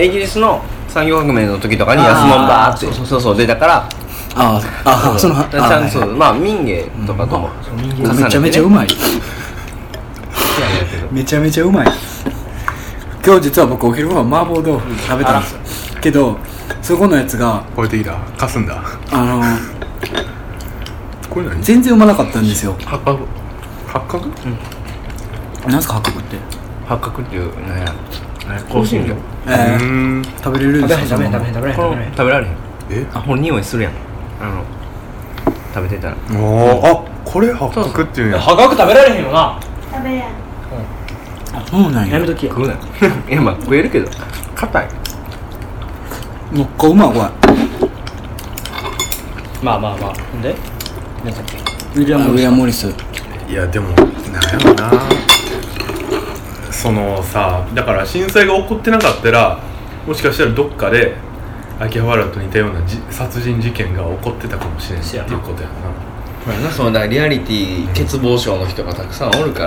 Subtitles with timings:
[0.00, 2.92] イギリスの産業革命の時とかに安物バーって。
[2.92, 3.36] そうそうそう。
[3.36, 3.88] 出たから
[4.36, 6.16] あああそのちゃんとそう。
[6.16, 7.50] まあ民芸とかとも。
[8.14, 8.88] めちゃめちゃうまい。
[11.12, 11.88] めちゃめちゃうまい。
[13.24, 16.00] 今日実は僕お昼ご飯麻婆豆腐食べたんですよ。
[16.00, 16.36] けど
[16.82, 18.14] そこのやつが超えてきた。
[18.36, 18.82] かすんだ。
[19.12, 19.42] あの
[21.30, 21.62] これ何？
[21.62, 22.76] 全然うまなかったんですよ。
[22.84, 23.26] 八角？
[23.86, 24.26] 八角？
[25.68, 25.82] なん。
[25.82, 26.36] すか八角って？
[26.86, 27.94] 八角っていうなんや
[28.68, 29.14] 香辛料？
[29.46, 30.24] えー。
[30.42, 31.16] 食べれるん食べへんですか？
[31.16, 32.52] 食べへん食べへん食べれ食べれへん食べられへん。
[32.90, 33.06] え？
[33.14, 33.92] あほん匂いするやん。
[34.40, 34.64] あの
[35.74, 36.16] 食べてたら。
[36.38, 36.86] おー。
[36.86, 38.40] あこれ八角っていうんや。
[38.40, 39.58] 破格食べられへんよな。
[39.92, 40.22] 食べれん。
[40.22, 42.14] あそうなんや。
[42.14, 42.78] やめとき食うなよ。
[43.28, 44.10] いやまあ食えるけど
[44.54, 44.88] 硬い。
[46.52, 47.20] もっかうまいこれ。
[49.62, 50.14] まあまあまあ。
[50.14, 50.54] ほんで
[51.24, 51.56] 何だっけ？
[51.98, 52.92] ウィリアム・ウィリアム・モリス。
[53.48, 54.90] いやでもなんやろな
[56.84, 59.58] そのさだから震災が起こってなかったら
[60.06, 61.16] もしかしたらどっかで
[61.80, 65.68] 秋葉原と似たようなじ殺人事件が起こってたかもしれないっていうことや
[66.46, 66.70] まあな。
[66.70, 69.64] そのだリアリティ欠乏症の人がたくさんおるか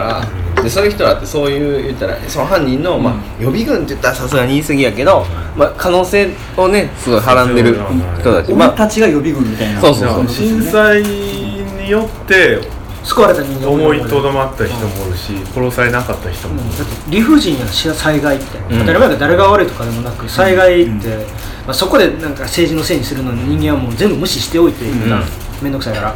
[0.56, 7.80] ら、でそういう人らってそういう言ったらその犯人の、まあ、予備軍って言ったらさすがに言い過ぎやけど、まあ、可能性をねすごいはらんでる
[8.20, 8.54] 人たち。
[8.54, 9.82] まあ俺たちが予備軍みたいな。
[9.82, 18.80] そうそうそうな震災によって救われた人間思いとどまった人もおるし殺されなかった人もだって理不尽やし災害って、うん。
[18.80, 21.18] 当たり前が誰が悪いとかでもなく災害って、
[21.66, 24.86] まあ、そこでなんか政治のせいにするのに人間はもう全部無視しておいて
[25.62, 26.16] 面倒くさいから。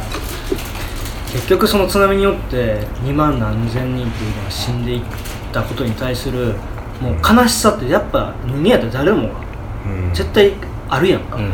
[1.32, 5.02] 結局その津波によって2万何千人っていうのが死んでいっ
[5.50, 6.54] たことに対する
[7.00, 9.40] もう悲しさってやっぱ人間やったら誰もが
[9.86, 10.12] うん。
[10.12, 10.52] 絶対
[10.90, 11.52] あるやんか、うん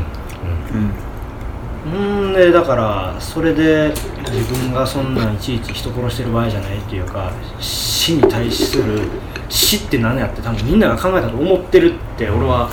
[1.94, 3.92] うんでだからそれで
[4.30, 9.02] 自分がそんなんいちいち人殺してる場合じゃないっていうか死に対する
[9.48, 12.70] 死って何やって多分みんなが考えたと思ってるって俺は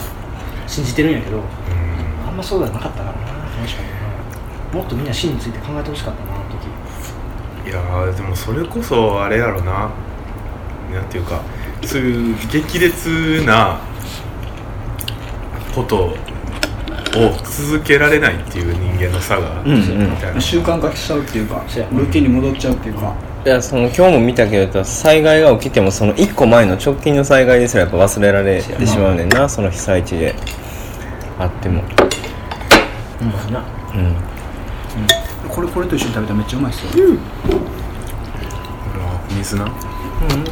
[0.68, 1.42] 信じてるんやけど
[2.28, 3.36] あんまそうじゃなかったからな。
[3.58, 7.70] 楽しかったなもっとみんな死について考えてほしかったなあの時。
[7.70, 9.90] いやでもそれこそあれやろな。
[10.94, 11.42] なんていうか
[11.84, 13.80] そういう激烈な
[15.74, 16.16] こと
[17.44, 20.42] 続けられないっていう人間の差が、うんうん。
[20.42, 23.14] 習慣化しちゃうっていうかルーティンに戻っちゃうっていうか
[23.46, 30.36] いやその今日も見たけど災害が起きてもその1個前の直近の災害ですらやっぱ忘れられてしまうねんなその被災地で。
[31.38, 31.84] あっても。
[33.22, 33.28] うん。
[33.28, 34.16] まいなうん。
[35.50, 36.90] これこれと一緒に食べたらめっちゃうまいっすよ、
[38.98, 39.70] あ水なうん。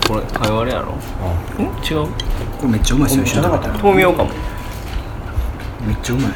[0.07, 0.93] これかいわれやろ？
[1.21, 1.61] あ。
[1.61, 1.63] ん？
[1.83, 2.05] 違う？
[2.05, 3.77] これめっちゃうまいっすよ一緒に食べたら。
[3.81, 4.31] 豆苗かも。
[5.85, 6.31] めっちゃうまい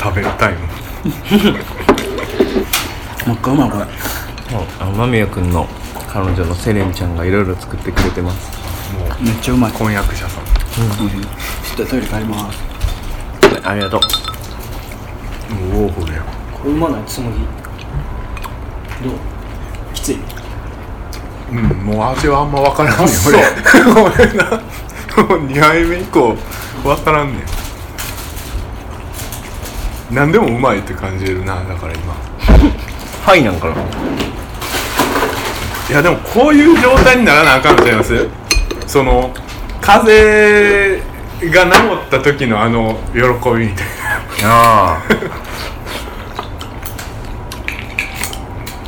[0.00, 0.28] 食べる
[3.26, 3.84] もっかうまいこれ。
[4.80, 5.66] あの間宮君の
[6.12, 8.50] 彼女のセレンちゃんがいろいろ作ってくれてます。
[8.98, 9.72] もうめっちゃうまい。
[9.72, 10.42] 婚約者さん。
[10.84, 11.10] うん。
[11.20, 12.58] ちょっとトイレ帰ります。
[13.64, 14.00] ありがとう。
[15.54, 16.22] もうウォーホルや
[16.52, 17.02] これうまない？
[17.06, 17.38] つむぎ。
[19.08, 19.18] どう？
[19.94, 20.18] きつい？
[21.52, 23.38] うんもう味はあんま分 からんねん俺
[24.24, 24.56] 俺なも
[25.36, 26.36] う2杯目以降
[26.84, 27.40] 分からんねん
[30.10, 32.14] 何でもうまいって感じるなだから今。
[33.24, 33.76] はいなんかな？
[35.88, 38.28] いやでもこういう状態にならなあかんのちゃいます？
[38.86, 39.32] その
[39.80, 41.00] 風
[41.40, 43.86] 邪が治った時のあの喜びみたい
[44.44, 45.02] あ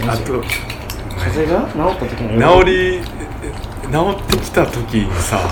[0.04, 0.42] なあと
[1.18, 3.00] 風が治った時の治り
[3.90, 5.50] 治ってきた時にさ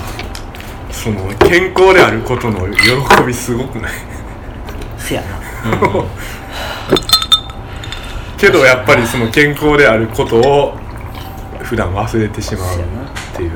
[0.91, 2.91] その健康であることの喜
[3.27, 3.93] びすごくない？
[4.99, 5.40] せやな
[8.39, 10.77] けどやっぱりその健康であることを
[11.63, 13.53] 普段忘れてしまうっていう。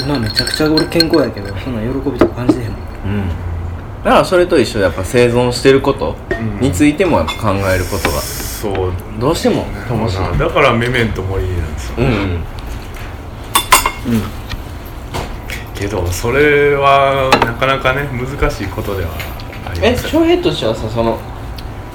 [0.00, 2.80] 今めちゃくちゃ俺健康やけどそんな喜びとか感じてへんもん。
[2.80, 3.28] うん。
[4.04, 6.16] だからそれと一緒でやっぱ生存してること
[6.60, 8.20] についてもやっぱ考えることが。
[8.20, 8.92] そう。
[9.18, 10.38] どうしても乏しい。
[10.38, 12.44] だからメメントモリーなんですよ、うん。
[15.74, 19.10] けどそれはなかなかね難しいことでは
[19.66, 20.08] ありえます。
[20.08, 21.18] 翔平としてはさその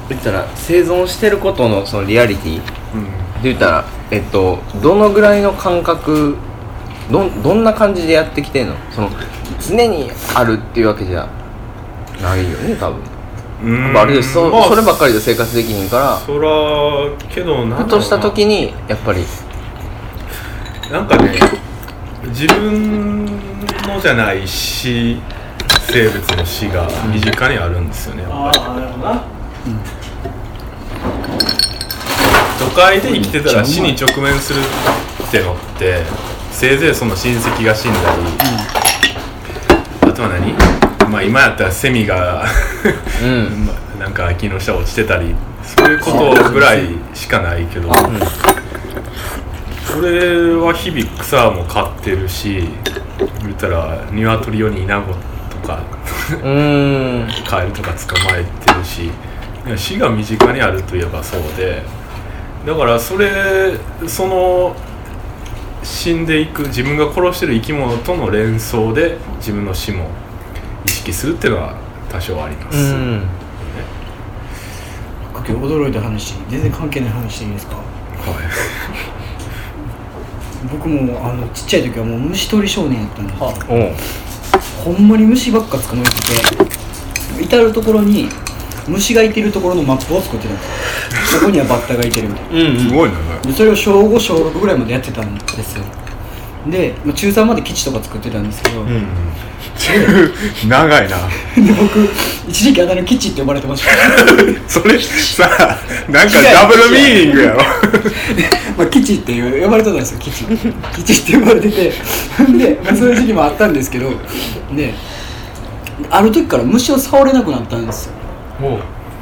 [0.09, 2.55] 言ったら生存してることのそのリアリティ？
[2.55, 2.61] で
[2.95, 3.07] うん。
[3.43, 6.37] 言ったらえっとどのぐらいの感覚
[7.11, 8.75] どんどんな感じでやってきてんの？
[8.91, 9.09] その
[9.59, 11.29] 常にあるっていうわけじゃ
[12.21, 13.01] ないよね多分。
[13.63, 13.83] うん。
[13.85, 16.17] やっぱあれですそ,、まあそればっかりで生活できひんから。
[16.17, 16.49] そら
[17.29, 17.65] けどな。
[17.65, 19.23] んだろうなふとした時にやっぱり。
[20.91, 21.39] なんかね
[22.27, 25.17] 自分のじゃない死
[25.91, 28.59] 生物の死が身近にあるんですよねやっぱり。
[28.59, 29.23] あなるほどな。
[32.59, 36.03] 都会で生きてたら死に直面するってのって
[36.51, 38.05] せいぜいその親戚が死んだり、
[40.09, 40.53] あとは何？
[41.11, 42.45] まあ今やったらセミが
[43.21, 43.65] うん。
[43.65, 45.35] ま あなんか木の下落ちてたり。
[45.63, 47.89] そういうことぐらいしかないけど、
[49.95, 52.67] 俺は日々草も飼ってるし
[53.41, 55.19] 言ったら鶏用にイナゴと
[55.61, 55.83] か
[56.31, 57.27] うん。
[57.47, 59.11] カエルとか捕まえてるしい
[59.69, 61.83] や死が身近にあるといえばそうで
[62.65, 63.77] だからそれ
[64.07, 64.75] その
[65.83, 70.09] 死んでいく自分が殺してる生き物との連想で自分の死も
[70.85, 71.75] 意識するっていうのは
[72.09, 73.23] 多少あります、うん。
[75.33, 77.75] 今日驚いた話全然関係ない話していいですか？
[77.75, 77.85] はい。
[80.71, 83.47] 僕もあのちっちゃい時はもう虫取り少年やったんですよ
[84.83, 88.29] ほんまに虫ばっか捕まえてて至る所に
[88.87, 91.35] 虫がいてるところのマップを作ってたんです。
[91.35, 92.69] よそこにはバッタがいてるみたいな。
[92.69, 93.15] うんすごいね。
[93.43, 95.83] でそれを小5小6ぐらいまでやってたんですよ。
[96.67, 99.05] でまあ中3まで基地とか作ってたんですけど、うん
[100.67, 101.17] 長いな。
[101.55, 102.07] で僕
[102.47, 103.91] 一時期あだ名基地って呼ばれてました
[104.67, 105.49] それさ
[106.09, 107.61] なんかダブルミーニングやろ。
[108.77, 110.45] まあ、基地っていう呼ばれてたんですよ基地
[110.95, 111.93] 基地って呼ばれてて。
[112.57, 114.09] で、まあ、そういう時期もあったんですけど
[114.75, 114.93] で
[116.09, 118.13] ある時から虫を触れなくなったんですよ。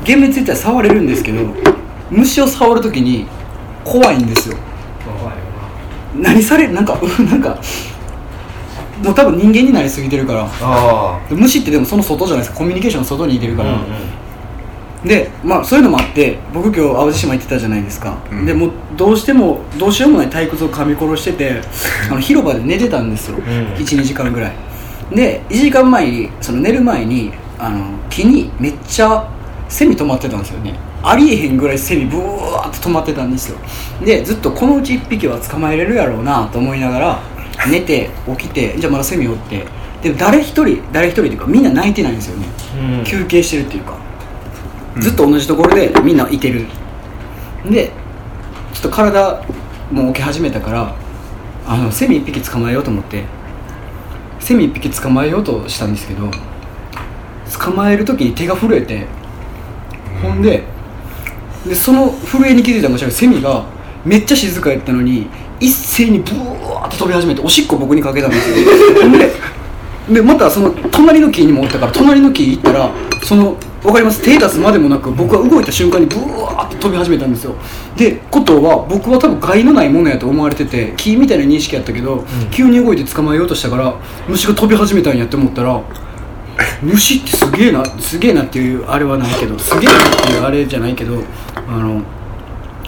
[0.04, 1.40] 厳密に言ったら触れるんですけど
[2.10, 3.28] 虫を触る時に
[3.84, 4.58] 怖いんですよ。
[6.16, 7.58] 何されなんかなんか
[9.04, 10.48] もう多分人間になりすぎてるから。
[10.62, 12.58] あ虫ってでもその外じゃないですか。
[12.60, 13.80] コミュニケーションの外にいてるあから、
[15.04, 18.46] でまあそういうのもあって僕今日淡路島行ってたじゃないですか、うん。
[18.46, 21.62] でもうどうしてもどうしようもない退屈を噛み殺してて
[22.12, 23.42] あの広場で寝てたんですよ、ん。
[23.42, 24.52] 12時間ぐらい。
[25.14, 29.28] で1時間前にその寝る前にあの木にめっちゃ
[29.68, 30.74] セミ止まってたんですよね。
[31.02, 33.58] ありえへんぐらいセミブワーって止まってたんですよ。
[34.04, 37.20] でずっとこのうち1匹は捕まえれるやろうなと思いながら
[37.68, 39.66] 寝て起きてじゃあまだセミおって。
[40.02, 42.48] でも誰一人誰一人っていうかみんな泣いてないんですよね、
[43.00, 43.04] うん。
[43.04, 43.98] 休憩してるっていうか。
[45.00, 46.66] ずっと同じところでみんないてる。
[47.70, 47.92] で
[48.74, 49.44] ちょっと体
[49.92, 50.96] もう起き始めたから
[51.68, 53.24] あのセミ1匹捕まえようと思って。
[54.40, 56.32] セミ1匹捕まえようとしたんですけど
[57.60, 59.06] 捕まえる時に手が震えて、
[60.22, 60.64] ほんで
[61.68, 63.66] でその震えに気づいたらもちろんセミが
[64.06, 65.28] めっちゃ静かやったのに
[65.60, 68.56] 一斉にブワーって飛び始めておしっこ僕にかけたんですよ。
[69.18, 69.50] で
[70.14, 72.92] でまたその隣の木にもおったから隣の木行ったら
[73.24, 74.22] そのわかります？
[74.24, 77.56] 手出すまでもなく僕は動いた瞬間にブワーって飛び始めたんですよ。
[77.96, 83.96] でことは僕は多分害のないものやと思われてて木みたいな認識やったけど、急に動いて捕まえようとしたから
[84.28, 85.82] 虫が飛び始めたんやって思ったら
[86.82, 91.22] 虫ってすげえなすげえなっていうあれはないけどすげえなっていうあれじゃないけど
[91.56, 92.02] あの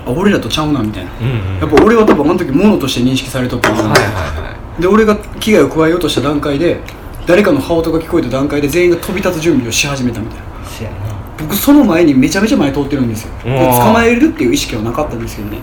[0.06, 1.12] あ俺らとちゃうなみたいな、
[1.60, 6.80] やっぱ俺は多分あの時物として認識されとったんだなはいはいはで俺が危害を加えようとした段階で
[7.28, 10.44] 誰かの羽音が聞こえた段階で全員が飛び立つ準備をし始めたみたいな。
[10.68, 10.98] せやな。
[11.38, 13.32] 僕その前にめちゃめちゃ前通ってるんですよ。
[13.44, 15.60] 捕まえるっていう意識はなかったんですけどね。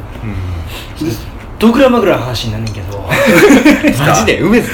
[1.58, 2.98] ドクラマぐらいの話になんねんけど。
[2.98, 4.38] い マジで？
[4.42, 4.68] 梅津？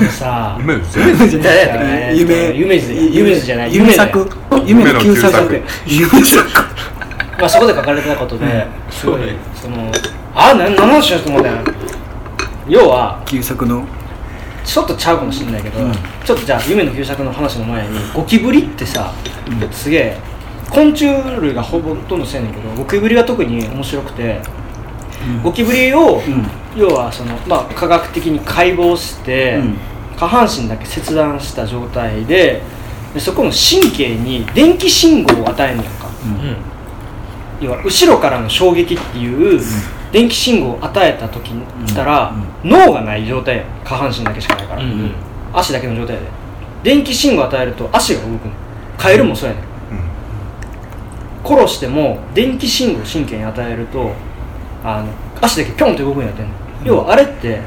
[0.00, 1.42] あのさ梅津？
[1.42, 1.78] 誰やったっ
[2.12, 2.14] け？
[2.16, 2.54] 夢。
[2.54, 3.74] 夢図夢図じゃない。
[3.74, 4.30] 夢作。
[4.64, 6.64] 夢の旧作夢作
[7.38, 9.20] まあそこで書かれてたことで、すごい
[9.54, 9.90] その
[10.34, 11.54] あな何の話しようと思ったん。
[11.54, 11.64] や
[12.68, 13.86] 要は旧作の？
[14.64, 15.92] ちょっとちゃうかもしれないけど、うん。
[15.92, 19.14] ちょっとじゃあ夢の旧作の話の前にゴキブリってさ、
[19.72, 20.18] すげえ
[20.70, 21.06] 昆虫
[21.40, 24.42] 類がほぼほとんどせんねんけどゴキブリが特に面白くて、
[25.42, 26.46] ゴキブリを、うん。
[26.76, 29.78] 要はその、まあ、科学的に解剖して、うん。
[30.16, 32.60] 下半身だけ切断した状態で
[33.14, 36.08] でそこの神経に電気信号を与えんねやんか、
[37.60, 39.60] 要は後ろからの衝撃っていう
[40.12, 42.32] 電気信号を与えた時にしたら、
[42.64, 45.12] 脳がない状態下半身だけしかないから、うん
[45.52, 46.22] 足だけの状態で。
[46.82, 48.52] 電気信号を与えると足が動くの
[48.96, 49.64] カエルもそうやねん。
[51.44, 54.12] 殺しても電気信号を神経に与えると
[54.84, 55.08] あの
[55.40, 56.52] 足だけピョンって動くんやってんの、
[56.84, 57.60] 要はあれって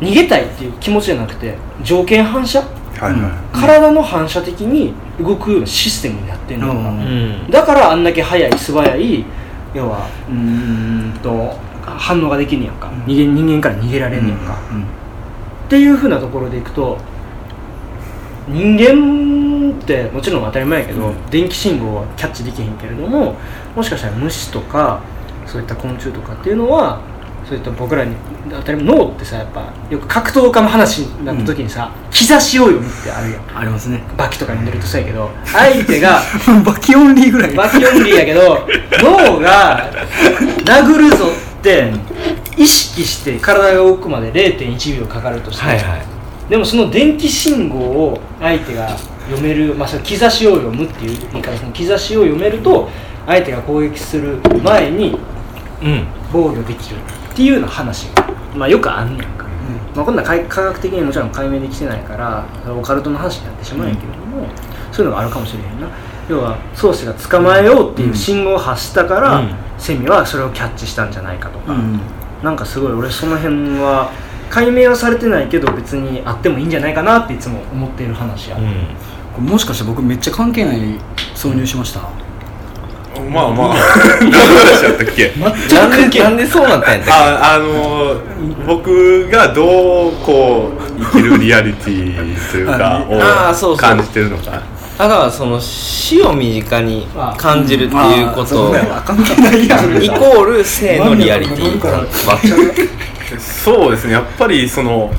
[0.00, 2.60] 逃げたいっていう気持ちじゃなくて条件反射？
[2.60, 3.58] はいはい。
[3.58, 6.78] 体の反射的に動くようなシステムになってんのよ、うん。
[6.78, 6.90] う
[7.46, 9.24] んだからあんだけ速い素早い
[9.74, 14.58] 要はうーんと反応ができんねやんか、逃げ人間から逃げられんねやんか、
[15.66, 16.98] っていうふうなところでいくと
[18.48, 23.36] 人間ってもちろん当たり前やけど、電気信号はキャッチできへんけれども
[23.74, 25.00] もしかしたら虫とか
[25.46, 27.00] そういった昆虫とかっていうのは
[27.46, 28.14] そういった僕らに
[28.56, 33.58] 当たり前脳ってさやっぱよく格闘家の話になった時にさ、兆しを読むってあるやん。
[33.58, 34.02] ありますね。
[34.16, 36.20] バキとか読んでるとそうやけど相手が
[36.64, 37.54] バキオンリーぐらい。
[37.54, 38.66] バキオンリーやけど
[39.00, 39.90] 脳が
[40.64, 41.26] 殴るぞ
[41.58, 41.92] って
[42.56, 46.02] 意識して体が動くまで0.1秒かかるとして、はいはい。
[46.48, 48.96] でもその電気信号を相手が
[49.30, 52.90] 読める、まあ、その兆しを読むっていう言い方その兆しを読めると
[53.26, 55.18] 相手が攻撃する前に
[55.82, 56.06] うん。
[56.32, 59.46] 防御できるっていうような話が、まあ、よくあんねんか、
[59.94, 64.46] まあ、こんなん科科学的にもちろん解明できてないからオカルトの話になってしまうんやけれども、
[64.92, 65.88] そういうのがあるかもしれへんな。
[66.28, 69.54] 要は宗師が捕まえようっていう信号を発したから、うん。
[69.76, 72.00] セミはそれをキャッチしたんじゃないかとか、うん。
[72.42, 74.10] なんかすごい俺その辺は
[74.48, 78.56] 解明はされてないけど別にあってもいいんじゃないかなっていつも思っている話や、
[79.38, 79.44] うん。
[79.44, 80.78] もしかして僕めっちゃ関係ない
[81.34, 82.00] 挿入しました？
[83.34, 83.74] まあまあ。
[84.20, 85.32] 何の話だったっけ？
[85.38, 88.20] なんでなんでそうなったんやったっああの
[88.66, 90.80] 僕がどうこう
[91.12, 93.90] 生きるリアリティというかあーそうそう。
[93.90, 94.62] を感じてるのか。
[94.96, 98.72] だからその死を身近に感じるっていうこと。
[98.72, 101.80] イコール性のリアリティ
[103.40, 104.12] そうですね。
[104.12, 105.10] やっぱりその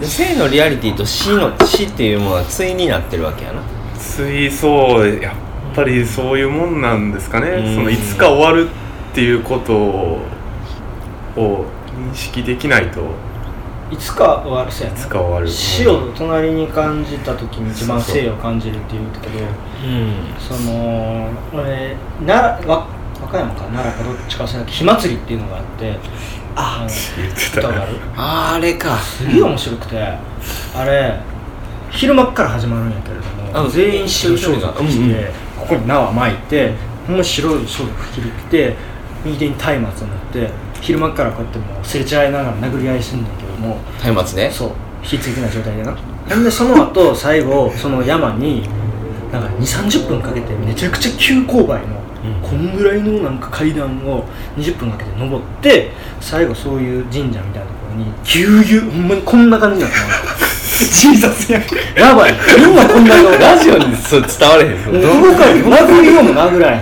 [0.00, 3.62] で性のリアリティと死の死っていうものは対になってるわけやな。
[3.96, 5.34] 水そうやっ
[5.74, 7.48] ぱりそういうもんなんですかね。
[7.48, 7.74] うん。
[7.74, 10.20] そのいつか終わるっていうことを
[11.36, 13.02] 認識できないと。
[13.90, 15.48] いつか終わるそうやいつか終わる。
[15.48, 19.44] 死を隣に感じた時に一番生を感じるって言うけど
[19.84, 20.14] うん。
[20.40, 22.86] その俺奈良わ
[23.20, 25.98] 和歌山か奈良かどっちか忘れた火祭りっていうのがあって
[26.56, 27.68] あ言ってたね。
[27.68, 27.92] 歌がある。
[28.16, 28.96] あれか。
[28.98, 30.02] すげえ面白くて
[30.74, 31.20] あれ
[31.90, 33.22] 昼間っから始まるんやけれど
[33.60, 35.14] もあ全員白装束しうんうん。
[35.14, 36.72] てここに縄巻いて
[37.06, 38.76] ほんま白い装束着て
[39.24, 43.78] 右手に松明を持って昼間っからこうやってもうすれ違いながら殴り合いすんねんけども
[44.14, 44.50] 松明ね。
[44.50, 44.70] そう
[45.02, 45.96] 火ついてない状態でな。
[46.28, 48.62] ほんでその後最後その山に
[49.32, 52.48] なんか2 3 0分かけてめちゃくちゃ急勾配の、うん。
[52.48, 54.24] こんぐらいのなんか階段を
[54.56, 59.96] 20分かけて登って最後そういう神社みたいなところにぎゅうぎゅうほんまにこんな感じになって
[60.78, 61.62] ジーザスやん
[61.96, 62.34] やばい。
[62.58, 64.78] みんなこんなのラジオにそう伝われへん。
[64.78, 66.80] もう動か殴りようも殴らない。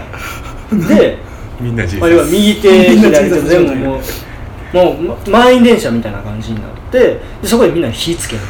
[0.88, 1.18] で、
[1.60, 4.00] みんな人まあ、要は右手左手全部も
[4.72, 8.42] うもうま満員電車みたいな感じになってでそこでみんな火つける。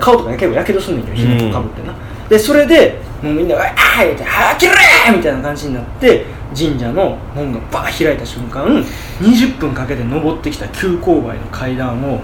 [0.00, 1.94] 顔とか結構やけどすんねんけど火の粉かぶってな、
[2.28, 4.72] でそれでもうみんなが「ああ!」言うて「はあ切れ!」
[5.16, 6.24] みたいな感じになって
[6.56, 8.64] 神社の門がバー開いた瞬間
[9.20, 12.20] 20分かけて登ってきた急勾配の階段を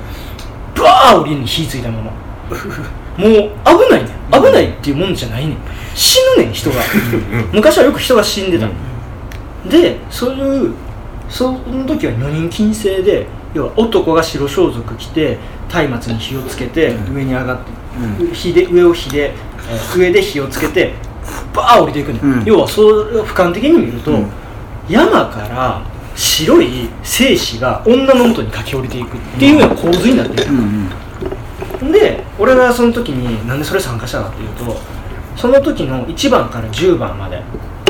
[0.74, 2.10] バー降りるに火ついたまま
[3.16, 3.30] もう
[3.64, 4.42] 危ないねん。
[4.42, 5.56] 危ないっていうもんじゃないねん。
[5.94, 6.76] 死ぬねん人が。
[7.52, 8.66] 昔はよく人が死んでた。
[8.66, 8.72] の、
[9.68, 10.74] でそういう
[11.28, 15.38] その時は女人禁制で要は男が白装束着て
[15.68, 20.94] 松明に火をつけて上に上がって、火で上を火で、えー上で火をつけて
[21.54, 22.44] バー降りていくね、うん。
[22.44, 24.30] 要はそれを俯瞰的に見ると、うん。
[24.88, 25.82] 山から
[26.16, 30.90] 白い精子が女の元に駆け下りていくっていうような構図になってる、うん
[31.82, 31.92] うん。
[31.92, 34.76] で俺がその時になんでそれ参加したかっていうと
[35.36, 37.42] その時の1番から10番まで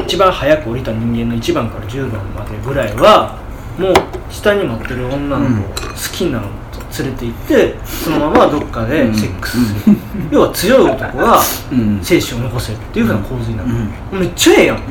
[0.05, 3.39] 一番早く降りた人間の1番から10番までぐらいは
[3.79, 3.95] もう
[4.29, 9.65] 下に待ってる女の子を好きなのと連れて行ってそのままどっかでセックス。
[9.65, 9.97] する、
[10.33, 11.41] 要は強い男が
[11.73, 12.01] うん。
[12.03, 13.71] 精子を残せるっていうふうな構図になる、
[14.13, 14.21] うん。
[14.21, 14.89] めっちゃええやん、だか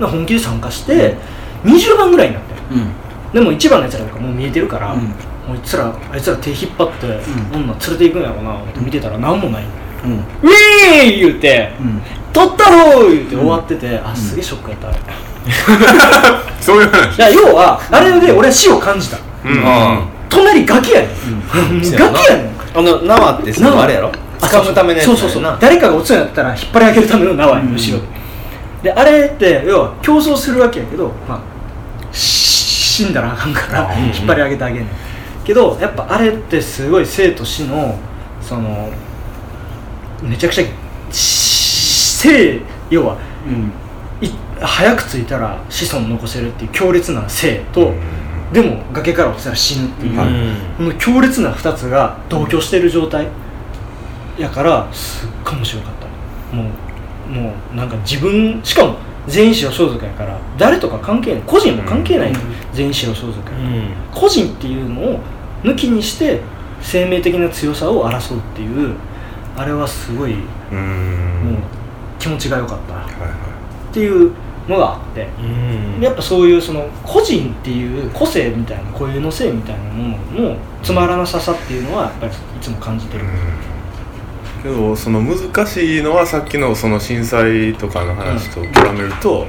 [0.00, 1.16] ら本気で参加して
[1.64, 2.60] 20番ぐらいになってる。
[2.72, 3.32] うん。
[3.32, 5.14] でも1番のやつらとかもう見えてるから、うん
[5.46, 7.06] もういつらあいつら手引っ張って、
[7.52, 9.64] 女連れていくんやろうなって見てたら何もない。
[10.04, 10.12] うん。
[10.12, 14.98] ウィー言うてうん「取ったろ!」言うて終わってて、あすげえショックやったあれ。
[14.98, 15.00] い
[16.60, 17.20] そういう話。
[17.20, 19.18] や要はあれで俺は死を感じた。
[19.44, 19.62] うん。
[19.64, 21.08] あ隣ガキやね
[21.52, 22.18] うガやな。
[22.18, 22.50] キやねん。
[22.74, 24.10] あの縄ってそのあれやろ？
[24.40, 25.56] 掴むためのやつそうそうそう。
[25.60, 27.98] 誰かが落ちそうになったら引っ張り上げるための縄やねん後ろ。
[28.82, 31.40] で、であれって要は競争するわけやけど、まあ、
[32.14, 32.20] し
[32.92, 34.04] 死んだらあかんからうん。
[34.06, 34.86] 引っ張り上げてあげんねん
[35.44, 37.98] けどやっぱあれってすごい生と死の
[38.40, 38.90] その
[40.22, 40.64] めちゃくちゃ
[41.12, 43.72] し生要はうん。
[44.24, 44.30] い
[44.60, 47.92] 早く着いたら子孫残せるっていう強烈な生と、
[48.52, 53.26] でも崖から落ちたら死ぬっていう、うんこの強烈な2つが同居してる状態
[54.38, 55.92] やからすっごい面白かっ
[56.50, 56.56] た。
[56.56, 56.70] も
[57.28, 58.96] うもうなんか自分しかも
[59.28, 62.40] 全員白装束やから誰とか関係ない個人も関係ないの、
[62.72, 63.84] 全員白装束やから、うん。
[64.12, 65.20] 個人っていうのを
[65.62, 66.40] 抜きにして
[66.80, 68.94] 生命的な強さを争うっていう
[69.56, 70.40] あれはすごいも
[70.72, 71.54] うん。
[71.54, 71.58] う
[72.18, 72.94] 気持ちが良かった。
[72.94, 74.32] っていう
[74.68, 75.28] のがあって。
[76.00, 83.24] やっぱそういうその個人っていう個性みたいな固有の性みたいなもののつまらなささっていうのはやっぱりいつも感じてる、
[84.62, 89.46] けどその難しいのはさっきのその震災とかの話と比べると、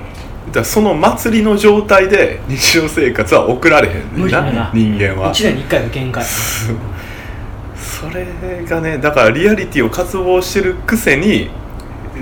[0.48, 5.34] だからその祭りの状態で日常生活は送られへんねんな人間は。
[5.34, 8.26] 1年に1回が限界それ
[8.66, 11.50] がねだからリアリティを渇望してるくせに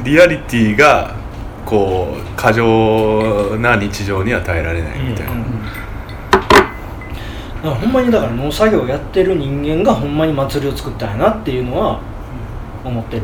[0.04, 1.16] リアリティが
[1.66, 5.42] こう過剰な日常には耐えられないみたいな、うん。
[5.42, 5.76] だか
[7.64, 12.00] らほんまにだから農作業やってる人間がほんまに祭りを作ったんやなっていうのは
[12.84, 13.24] 思ってる。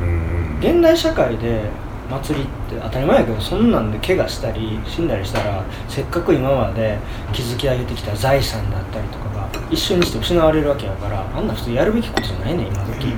[0.00, 1.70] うん現代社会で
[2.10, 6.98] 祭りって当たり前やけどそんなんで怪我したり死んだりしたらせっかく今まで
[7.32, 13.14] 築き上げてきた財産だったりとかが一緒にして失われるわけやからあんな普通やるべきことじゃないねん今時。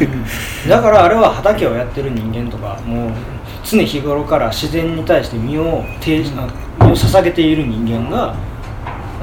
[0.68, 3.10] だからあれは畑をやってる人間とかもう
[3.64, 8.34] 常日頃から自然に対して身を身を捧げている人間が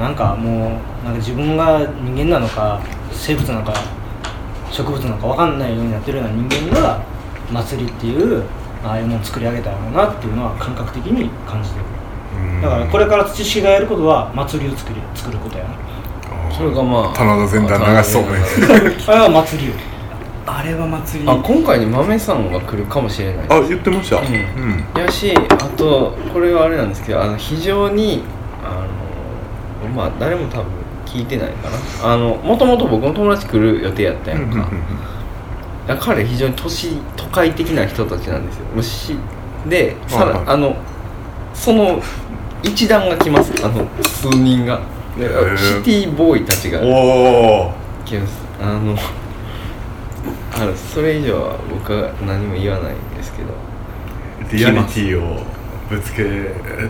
[0.00, 2.80] なんかもうなんか自分が人間なのか
[3.12, 3.74] 生物なのか
[4.72, 7.02] 植物なのか分かんないようになってるような人間が
[7.52, 8.42] 祭りっていう
[8.82, 11.84] ああいうものを作り上げたんだなっていうのは感覚的に感じてる。
[12.62, 15.70] だからこれから土式がやることは祭りを作り作ることやな。
[16.50, 19.74] それがまあ棚田全体流しそうめんあれは祭りよ。
[20.46, 21.30] あれは祭り。
[21.30, 23.46] あ今回に豆さんが来るかもしれない。
[23.48, 24.16] あ言ってました。
[24.16, 24.26] うん。
[24.26, 25.00] うん。
[25.00, 28.22] やしあとこれはあれなんですけどあの非常に
[28.64, 28.86] あ
[29.86, 30.81] のまあ誰も多分
[31.12, 32.12] 聞いてないかな。
[32.14, 34.68] あのもともと僕の友達来る予定やったやんか、
[35.86, 38.66] だから彼非常に都市都会的な人たちなんですよ。
[38.74, 39.16] 虫。
[39.68, 40.76] でさらあの
[41.54, 42.02] その
[42.62, 44.80] 一団が来ますあの数人が。
[45.14, 46.80] シティボーイたちが。
[46.80, 46.86] 来
[48.16, 48.42] ます。
[48.58, 48.96] あの
[50.54, 53.48] あのそれ以上は僕は何も言わないんですけど。
[54.50, 55.42] リアリティを
[55.90, 56.24] ぶつけ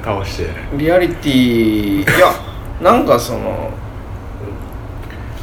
[0.04, 0.50] 倒して。
[0.76, 2.32] リアリティいや
[2.80, 3.70] なんかその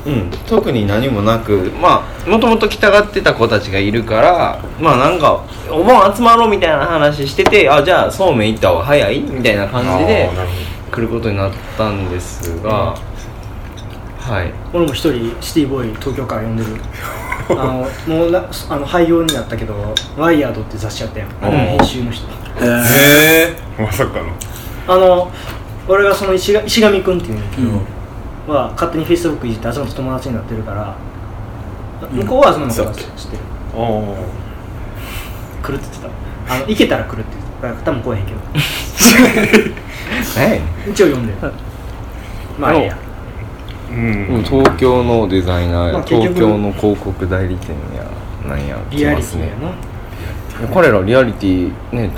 [0.06, 0.32] うん。
[0.48, 9.22] 特に何もなくまあもともと来たがってた子たちがいるからまあなんかお盆集まろうみたいな話しててあじゃあそうめん行った方が早い？
[9.22, 10.30] みたいな感じで
[10.92, 12.96] 来ることになったんですが、
[14.20, 14.54] はい。
[14.74, 16.70] 俺も一人シティボーイ東京から呼んでる。
[17.50, 19.74] あのもうなあの廃業になったけど
[20.16, 21.30] 「ワイヤード」って雑誌やったやん。
[21.42, 22.28] あれの編集の人。
[22.28, 22.30] へ
[22.62, 24.26] えどまさかの。
[24.88, 25.32] あの
[25.88, 27.68] 俺がその石が石上君っていうんだけど、
[28.48, 30.96] は勝手にフェイスブックいじって集まって友達になってるから
[32.12, 33.44] 向こうはその子たち知ってる。
[33.76, 34.16] おお
[35.62, 36.10] 来るって言って
[36.48, 36.56] た。
[36.56, 38.40] あの行けたら来るって言ってた多分来えへんけど。
[40.40, 41.54] え一応読んでる。
[42.58, 42.98] まあいいや。
[43.92, 44.44] うん。
[44.44, 48.06] 東京のデザイナーや、まあ東京の広告代理店や
[48.48, 49.74] なんやリアリティ来ますねやな
[50.68, 52.12] 彼らリアリティね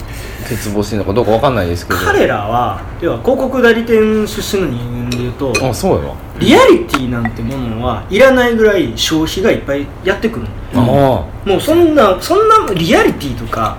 [0.44, 2.00] 欠乏してるのかどうかわかんないですけど。
[2.00, 6.16] 彼らは要は広告代理店出身の人間でいうとあそうやわ。
[6.40, 10.82] リアリティなんてものはいらないぐらい消費がいっぱいやってくるの。
[10.82, 13.78] あもうそんなそんなリアリティとか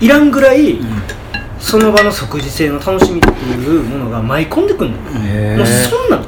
[0.00, 0.78] いらんぐらい、
[1.58, 6.24] その場の即時性の楽しみっていうものが舞い込んでくるの、もうそんなん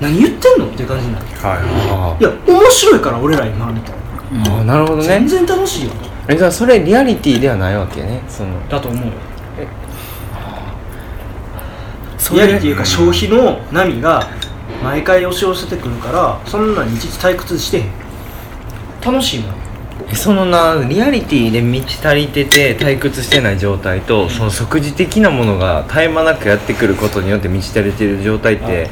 [0.00, 0.66] 何言ってんの？
[0.66, 1.26] っていう感じになる。
[1.26, 1.58] はい。
[1.58, 3.94] あいや面白いから俺ら今みたい
[4.42, 5.90] な、あなるほど全ね然楽しいよ
[6.30, 8.22] えじゃあそれリアリティではないわけね。
[8.28, 8.68] その。
[8.68, 9.12] だと思うよ。
[12.18, 14.28] それリアリティいうか消費の波が
[14.82, 17.90] 毎回押し寄せてくるからそんなんいちいち退屈してへん。
[19.04, 19.54] 楽しいもん
[20.10, 28.88] えそのなリアリティで満ち足りてて退屈してない状態とその即時的なものが絶え間なくやってくることによって満ち足りてる状態って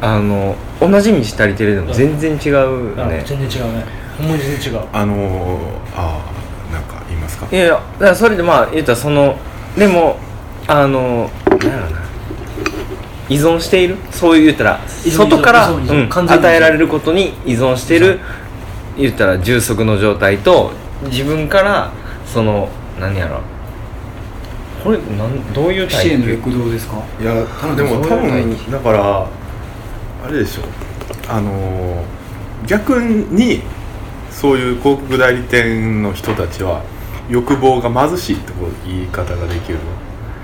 [0.00, 3.84] あの同じ満ち足りてるでも全然違うあね全然違うね。
[4.18, 4.88] ほんまに全然違う。
[4.92, 6.35] あのー、あ
[7.38, 7.56] あなんか言いますか？
[7.56, 9.36] いやいやだからそれでまあ言ったらその
[9.76, 10.16] でも
[10.66, 12.06] あのなんやろな。
[13.28, 13.96] 依存している？
[14.10, 16.02] そういう言ったら依存外から、依存依存。
[16.04, 18.20] うん完全に与えられることに依存してる
[18.96, 20.72] 言ったら充足の状態と
[21.10, 21.92] 自分から
[22.24, 22.68] その
[23.00, 23.40] 何やろ。
[24.84, 27.02] これなんどういうタイ支援のプですか？
[27.20, 27.34] いや
[27.74, 29.26] でも多そういう分だから
[30.24, 30.62] あれでしょ。
[31.28, 32.04] あのー
[32.66, 33.62] 逆に
[34.30, 36.82] そういう広告代理店の人たちは
[37.28, 39.78] 欲望が貧しいってこう言い方ができる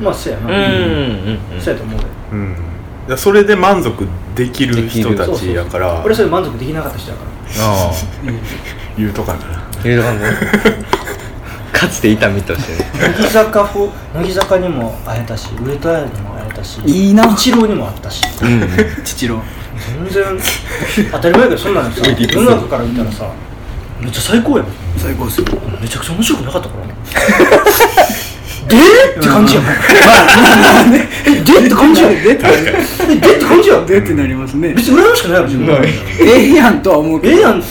[0.01, 0.55] まあそうやな、うん。
[0.55, 1.39] うん。
[1.55, 1.61] うん。
[1.61, 2.57] そうやと思うようん。
[3.09, 6.03] だそれで満足できる人たちやから。
[6.05, 7.65] 俺それ満足できなかった人やから。
[7.65, 7.93] ああ。
[8.99, 9.39] 言うとかな。
[9.83, 10.21] 言うとかね
[11.73, 12.91] かつていた身としてね。
[13.01, 17.25] 乃木坂フォ乃木坂にも会えたし上戸彩にも会えたしいいな。
[17.27, 18.23] 一郎にも会ったし。
[18.43, 18.69] うん。
[19.05, 19.41] 父郎
[19.83, 20.39] 全然
[21.11, 23.27] 当たり前やけどそんなのさ世の中から見たらさ
[24.01, 24.67] めっちゃ最高やん
[24.99, 25.47] 最高ですよ。
[25.81, 26.87] めちゃくちゃ面白くなかったから
[28.69, 28.77] で？
[29.19, 29.65] って感じやん。
[31.27, 31.67] えで？
[31.67, 32.13] って感じやん。
[32.15, 33.37] でってえで？
[33.37, 33.87] って感じやん。
[33.87, 34.73] でってなりますね。
[34.75, 35.69] 別に羨ましくないやろ自分
[36.21, 37.35] ええやんとは思うけど。
[37.35, 37.61] ええやん。
[37.61, 37.65] え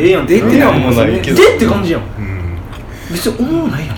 [0.00, 0.26] えやん。
[0.26, 1.36] でってななんけど。
[1.36, 1.56] で？
[1.56, 2.02] って感じやん。
[2.02, 2.58] うん。
[3.10, 3.96] 別に思わないやん。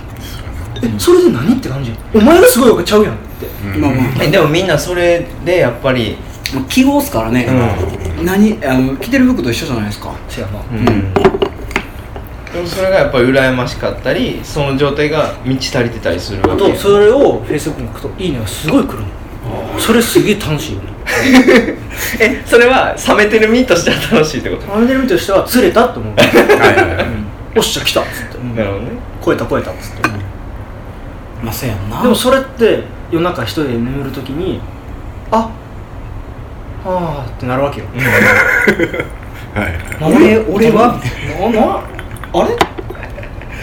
[0.83, 1.99] えそれで何って感じやん。
[2.15, 3.47] お前がすごいわけちゃうやんって。
[3.75, 3.91] うんまあ。
[3.93, 6.17] まあえでもみんなそれでやっぱり
[6.55, 7.49] もう記号っすからね、
[8.23, 10.13] 何あの着てる服と一緒じゃないですか。
[10.29, 10.61] せやな。
[10.61, 11.40] うん
[12.53, 19.07] でもそれがやっぱり羨ましかったりその状態が満ち足りてたりするわけとそれをフェイスブックに書くと「いいね」がすごい来るの。
[19.79, 20.89] それすげえ楽しいよね。
[22.21, 24.75] えそれは冷めてる身としては楽しいってこと？
[24.75, 26.15] アンデルミとしては釣れたって思う。
[26.15, 26.27] はい
[26.77, 27.07] はいはい。
[27.57, 28.39] おっしゃ来たっつって。
[28.57, 28.91] なるほどね。
[29.25, 30.09] 超えた超えたっつって。
[31.43, 32.03] まあそうやんな。
[32.03, 34.61] でもそれって夜中一人で眠るときに
[35.31, 35.51] あは
[36.85, 37.87] あってなるわけよ、
[39.55, 41.01] はいな俺俺は？
[41.53, 41.81] なな
[42.33, 42.57] あれ？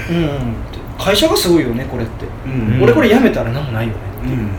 [0.10, 0.24] うん。
[0.24, 0.56] うん
[0.98, 2.50] 会社がすごいよねこれって、う
[2.80, 2.82] ん。
[2.84, 4.28] 俺これ辞めたら何もないよねう。
[4.30, 4.50] ん。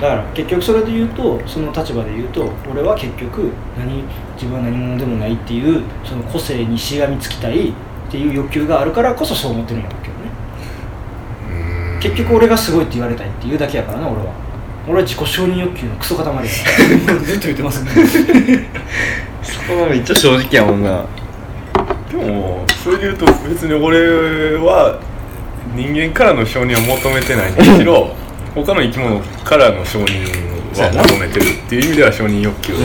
[0.00, 4.02] だから結局それで言うとその立場で言うと俺は結局何
[4.34, 7.72] 自分は何者でもないっていうその個性にしがみつきたいっ
[8.10, 10.20] ていう欲求があるからこそそう思ってるんやろうけどね。
[11.94, 12.00] うん。
[12.00, 14.32] 結局俺がすごいって言われたいっていうだけやからな俺は。
[14.88, 16.40] 俺は自己承認欲求のクソ塊やか
[17.12, 17.18] ら。
[17.22, 17.90] ずっと言ってますね。
[19.42, 21.04] そこはめっちゃ正直やもんな
[22.12, 25.00] でもそれで言うと別に俺は
[25.74, 28.14] 人間からの承認を求めてないにしろ
[28.54, 30.20] 他の生き物からの承認
[30.76, 32.74] は求めてるっていう意味では承認欲求。
[32.74, 32.78] が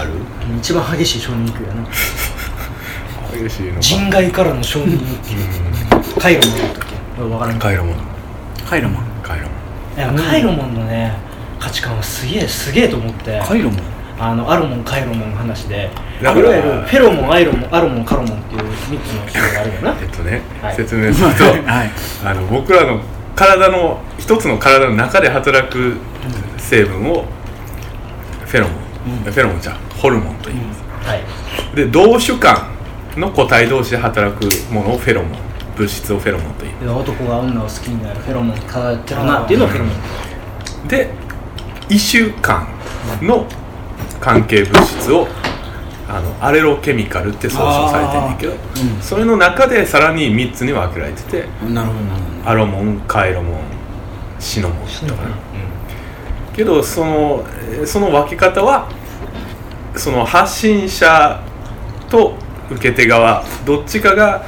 [0.00, 0.10] ある、
[0.58, 1.86] 一番激しい承認欲求やな。
[3.32, 3.80] 激しいのか。
[3.80, 6.20] 人外からの承認欲求。
[6.20, 6.96] カイロモンだったっけ？
[7.18, 7.96] 俺分からんカイロモン。
[8.66, 9.04] カイロマン。
[9.22, 9.56] カイロモン。
[9.96, 11.12] いやカイロモンのね
[11.58, 13.38] 価値観はすげえすげえと思って。
[13.46, 13.80] カイロマン？
[14.18, 19.96] あのアロモンカイロモンの話でいわゆるフェロモンアイロモンアロモンカロモンっていう3つの種類があるよな。
[20.00, 20.76] えっとね、はい。
[20.76, 21.90] 説明するとはい。
[22.24, 23.00] あの僕らの
[23.34, 25.96] 体の一つの体の中で働く
[26.56, 27.26] 成分を
[28.46, 31.22] フェロモン、フェロモンじゃんホルモンと言います、はい。
[31.76, 32.70] で同種間
[33.16, 35.46] の個体同士で働くものをフェロモン。
[35.76, 40.88] 物質をフェロモンと言いで男が女を好きになるフェロモン漂ってるなっていうのをフェロモン。
[40.88, 41.10] で
[41.90, 42.66] 異種間
[43.20, 43.46] の
[44.20, 45.26] 関係物質を
[46.08, 53.60] あのアレロケミカルって総称されてるんだけど、それの中でさらに3つに分けられててうんなるほどなるほアロモンカイロモン
[54.38, 55.34] シノモンとかね、
[56.54, 58.88] けどそのえーその分け方は
[59.96, 61.42] その発信者
[62.08, 62.34] と
[62.70, 64.44] 受け手側どっちかが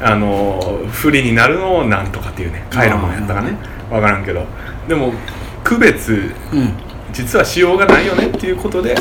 [0.00, 3.56] あの不利になるのをなんとかっていうねカイロモンやったかね。
[3.90, 4.46] 分からんけど。
[4.88, 5.12] でも
[5.62, 8.96] 区別どうん実はしようがないよねっていうことで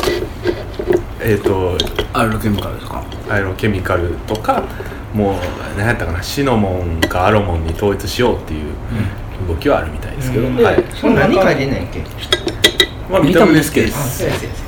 [1.19, 1.77] えっ、と
[2.13, 3.03] アルロケミカルとか。
[3.29, 4.61] アイロケミカルとか
[5.13, 5.35] もう
[5.77, 8.73] 何やったかなシノモンかアロモンに統一しようっていう
[9.47, 10.61] 動きはあるみたいですけど、うん。
[10.61, 10.83] はい。
[10.93, 12.03] それ何書いてんねんっけ？
[13.09, 13.93] まあ、見た目ですけど。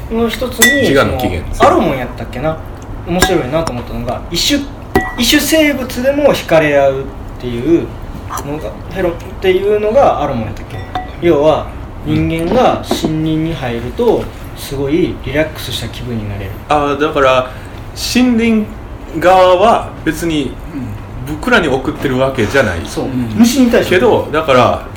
[0.07, 1.65] この一つに自我の起源。
[1.65, 2.57] アロモンやったっけな？
[3.05, 4.65] 面白いなと思ったのが一種
[5.17, 7.05] 一種生物でも惹かれ合うっ
[7.41, 7.87] ていう
[8.45, 10.77] のがフェロっていうのがアロモンやったっけ？
[11.21, 11.67] 要は
[12.05, 14.23] 人間が森林に入ると
[14.57, 16.51] すごいリラックスした気分になれる。
[16.69, 17.51] ああだから
[18.15, 18.65] 森林
[19.19, 20.53] 側は別に
[21.27, 22.85] 僕らに送ってるわけじゃない。
[22.85, 23.09] そう、ん。
[23.35, 23.95] 虫に対して。
[23.95, 24.87] けどだから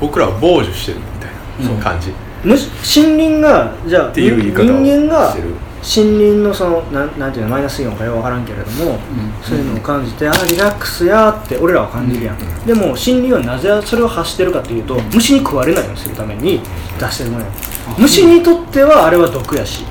[0.00, 2.12] 僕らは防除してるみたいな感じ。
[2.44, 5.34] 虫森林がじゃあ人間が
[5.82, 9.00] 森林のそのなんなんていうのマイナスイオンかよく分からんけれども、
[9.42, 16.60] そういうのを感じてあリラックスやーって俺らは感じるやん、でも森林はなぜそれを発してるかっていうと虫に食われないようにするために
[17.00, 17.54] 出してるものやん
[17.98, 19.84] 虫にとってはあれは毒やし、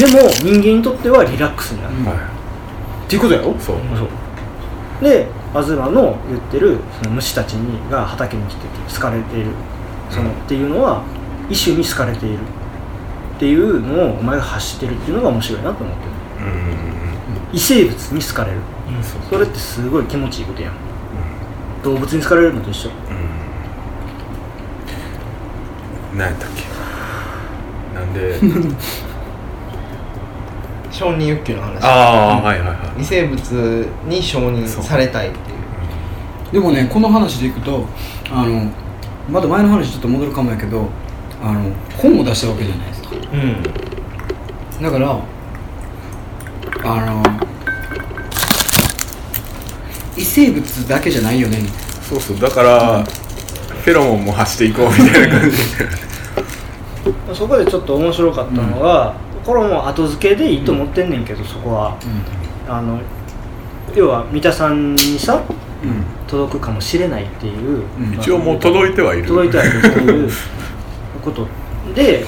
[0.00, 2.06] でも人間にとってはリラックスになる、うん。
[2.06, 2.14] は
[3.04, 3.50] っていうことやろ？
[3.50, 3.76] いそう。
[3.94, 5.04] そう。
[5.04, 9.50] でアズマの言ってるその虫たちにが畑に来てて好かれている。
[10.10, 10.36] その、うん。
[10.36, 11.04] っていうのは
[11.50, 12.38] 一種に好かれている
[13.36, 16.10] っていうのをお前が発してるっていうのが面白いなと思ってる。
[16.46, 16.52] うん。
[16.52, 16.76] うんうん
[17.52, 18.58] 異生物に好かれる。
[19.02, 20.72] そうそれってすごい気持ちいいことやん。
[21.84, 22.88] 動物に好かれるのと一緒。
[22.90, 22.92] う
[26.14, 26.18] ん。
[26.18, 26.64] 何やったっけ？
[27.98, 28.40] なんで？
[30.90, 31.84] 承認欲求の話。
[31.84, 33.02] ああはいはいはい。
[33.02, 35.56] 異生物に承認されたいっていう。
[36.52, 37.84] でもねこの話でいくと
[38.30, 38.70] あの
[39.30, 40.88] まだ前の話ちょっと戻るかもやけど
[41.42, 41.70] あの
[42.00, 42.95] 本を出したわけじゃないですか
[43.36, 44.82] うん。
[44.82, 45.18] だから
[46.84, 47.22] あの
[50.16, 51.58] 異生物だけじゃないよね。
[52.02, 52.40] そうそう。
[52.40, 55.56] だからフェロモンも発していこうみたいな感じ。
[57.34, 61.96] そこでちょっと面白かったのが、これはもう後付けでいいと思ってんねんけど、そこは。
[62.68, 62.98] あの
[63.94, 65.40] 要は三田さんにさ
[66.26, 69.26] 届くかもしれないっていう、一応もう届いてはいる。
[69.26, 70.30] 届いてはいるという
[71.22, 71.46] こと。
[71.94, 72.24] で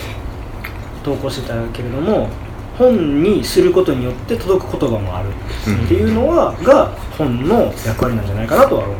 [1.08, 2.28] 投稿してたけれども
[2.76, 5.28] 本にすることによって届く言葉もある。
[5.30, 8.96] っていうのは、が本の役割なんじゃないかなとは思う。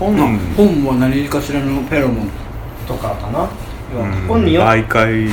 [0.00, 0.38] 本。
[0.56, 2.28] 本は何かしらのフェロモン
[2.88, 3.48] とかかな、
[4.02, 4.12] うん。
[4.26, 4.62] 本によ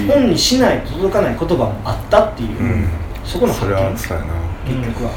[0.08, 2.88] 本にしないと届かない言葉もあったっていう、うん。
[3.26, 5.12] そこのそ発見結局は、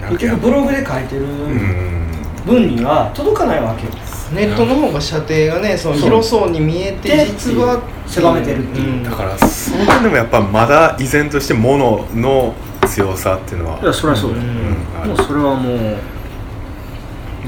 [0.00, 2.06] なんか結局ブログで書いてるうん。
[2.46, 3.92] 文には届かないわけよ、
[4.34, 8.88] ネットの方が射程がねその広そうに見えてで実は狭めてるっていう。
[8.88, 12.54] うんだからその点でもやっぱまだ依然として物の
[12.86, 13.80] 強さっていうのは。
[13.80, 15.08] いやそりゃそうだよ、うん。
[15.08, 15.96] もうそれはもう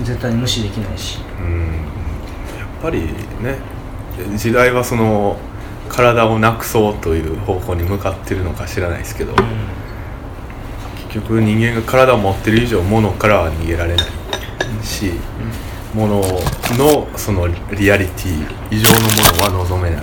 [0.02, 1.18] 絶対に無視できないし。
[1.40, 1.66] うん。
[2.58, 3.02] やっぱり
[3.42, 3.58] ね
[4.36, 5.36] 時代はその
[5.88, 9.34] 体をなくそうという方向に向かってるのか知らないですけど、
[11.12, 14.06] 結局人間が体を持ってる以上物からは逃げられない
[14.84, 15.12] し、
[15.96, 19.06] 物のそのリアリティ以上のも
[19.50, 20.02] のは望めない、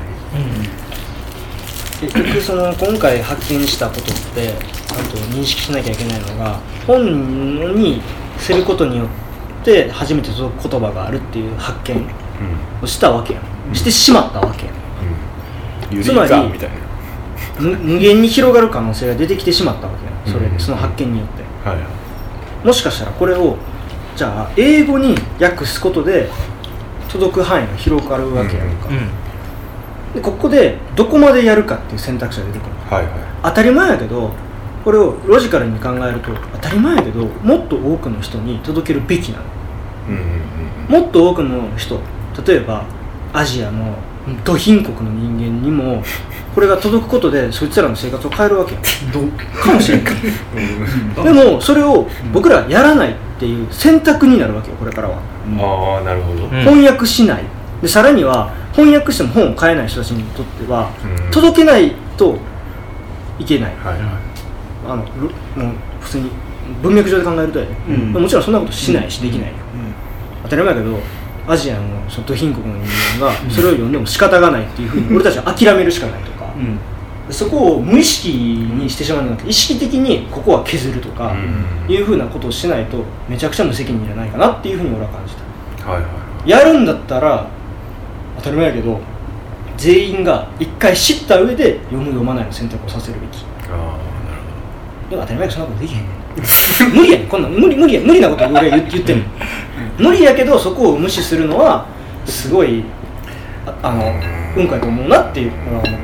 [2.01, 4.53] 結局その今回発見したことって
[4.89, 8.01] あと認識しなきゃいけないのが本に
[8.39, 13.75] することによって初めて届く言葉があるっていう発見うんをしたわけやん。
[13.75, 15.95] してしまったわけやん。
[15.95, 16.31] うん、つまり
[17.59, 20.33] 無無限に広がる可能性が出てきてしまったわけやん。
[20.33, 20.53] それうん。
[20.53, 21.43] でその発見によって。
[21.69, 22.65] はいはい。
[22.65, 23.57] もしかしたらこれを
[24.15, 26.29] じゃあ英語に訳すことで
[27.09, 28.89] 届く範囲が広がるわけやんか、
[30.13, 32.69] でここでどこまでやるかっていう選択肢が出てくる。
[32.89, 33.13] はいはい。
[33.43, 34.31] 当たり前やけど
[34.83, 39.45] これをロジカルに考えると当たり前やけどもっと多くの人に届けるべきなの。
[40.09, 41.01] うんうん。
[41.01, 41.99] もっと多くの人
[42.45, 42.85] 例えば
[43.31, 43.95] アジアの
[44.43, 46.03] 土貧国の人間にも
[46.55, 48.79] これが届くことでそいつらの生活を変えるわけよ。
[49.59, 50.13] かもしれない
[51.23, 55.15] でもそれを僕らやらないっていう選択になるわけよこれからは、
[55.47, 56.49] うんああなるほど、ん。
[56.61, 57.43] 翻訳しない。
[57.81, 60.89] でさらには翻訳しても本を買えない人たちにとっては、
[61.25, 61.31] うん。
[61.31, 62.37] 届けないと
[63.39, 63.73] いけない。
[63.83, 63.93] はい。
[63.93, 64.01] はい
[64.85, 65.29] あのろ
[65.63, 66.29] もう普通に
[66.81, 68.21] 文脈上で考えるとやで、うん。
[68.21, 69.53] もちろんそんなことしないしできないよ、
[70.43, 70.99] 当たり前やけど
[71.47, 76.79] アジアのその土貧国の人間がそれを読んでも仕方がないっていうふうに 俺たちは諦めるしかないとか、うん。
[77.33, 81.33] そこを無意識にしてしまうんじゃなくて意識的にここは削るとか、
[81.87, 81.93] うん。
[81.93, 85.33] いうふうなことをしないとめちゃくちゃ無責任じゃないかなっていうふうに俺は感じ
[85.83, 85.91] た。
[85.91, 87.47] はいはいやるんだったら
[88.37, 88.99] 当たり前やけど
[89.77, 93.45] 全員が一回知った上で読む読まないの選択をさせるべき。
[93.69, 96.93] ああなるでも当たり前やそんなことできへんねん。
[96.93, 97.27] 無理やねん。
[97.27, 99.23] こんなん無理無理や無理なこと俺は言言ってんの、
[99.97, 101.85] 無理やけどそこを無視するのは
[102.25, 102.83] すごい
[103.65, 104.13] ああの
[104.57, 105.51] うんこやと思うなっていう。
[105.67, 105.99] 俺は思う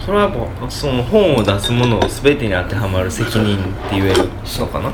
[0.00, 4.90] それはやっぱその本を出すものを全てに当てはまる責任って言えるのかな？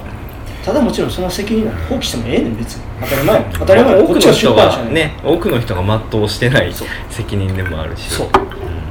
[0.65, 2.83] ただもちろんその責任なんて放棄してもええねん別に。
[3.01, 3.37] 当たり前。
[3.37, 6.73] や当たり前や多くの人がね多くの人が全うしてない
[7.11, 8.11] 責任でもあるし。
[8.11, 8.29] そう。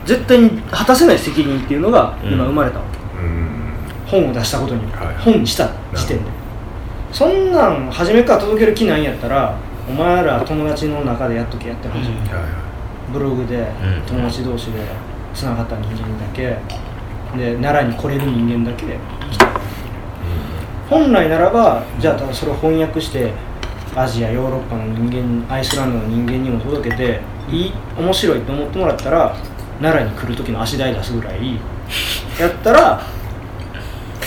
[0.05, 3.63] 絶対に果たせない責任っていうのが今生まれたわけ、うん。
[4.05, 6.23] 本を出したことにはい本にした時点で
[7.13, 9.55] そんなん初めから届ける気ないんやったら
[9.87, 13.11] お前ら友達の中でやっとけやってほしい、はいはい。
[13.13, 13.67] ブログでん。
[14.07, 14.79] 友達同士で
[15.33, 16.57] つながった人間だけ。
[17.37, 18.85] で奈良に来れる人間だけ。
[18.85, 18.97] で
[19.31, 19.47] 来た
[20.89, 23.31] 本来ならばじゃあただそれを翻訳して
[23.95, 29.35] アジアヨーロッパの人間アイスランドの人間にも届けていい面白いと思ってもらったら
[29.79, 31.55] 奈良に来る時の足代出すぐらい
[32.39, 33.01] やったら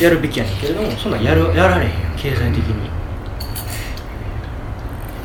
[0.01, 2.91] やるべきやねんけれどもそんなんやるやられへん経済的に。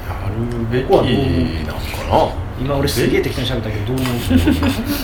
[0.07, 2.41] やるべきここはどう思うなんかな。
[2.61, 4.13] 今俺すげえ適当に喋ったけどどう思う？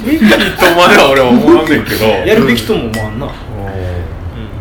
[0.05, 0.27] べきと
[0.75, 2.05] までは俺は思わんねんけど。
[2.05, 3.25] やるべきとも思わんな。
[3.25, 3.31] うん。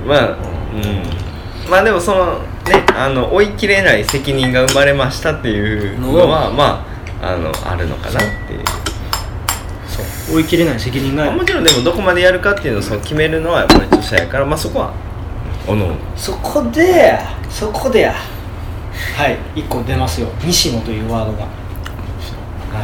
[0.09, 1.71] まあうん。
[1.71, 6.87] まあでもそのねあの追い切れない責任が生まれましたっていうのはま
[7.21, 8.65] ああのあるのかなっていう。
[10.29, 11.31] 追い切れない責任が。
[11.31, 14.95] もちろんでもどこまでやるかっていうのをその決めるのはやっぱり著者やからまあそこは
[15.69, 18.15] おのそこでそこでや。
[19.17, 20.29] はい1個出ますよ。
[20.45, 21.41] 西野というワードが。
[21.41, 21.49] は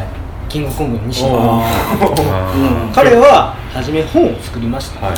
[0.00, 0.48] い。
[0.48, 2.94] キングコングの西野あー。
[2.94, 5.06] 彼は初め本を作りました。
[5.06, 5.16] はい。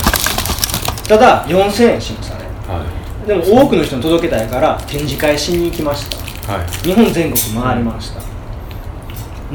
[1.08, 2.84] ただ4000円しますあれは
[3.24, 3.26] い。
[3.26, 6.08] でも多くの人に届けたいから展示会しに行きまし
[6.46, 6.52] た。
[6.52, 6.66] はい。
[6.86, 8.20] 日本全国回りました、